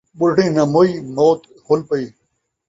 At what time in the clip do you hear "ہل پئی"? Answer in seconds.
1.65-2.05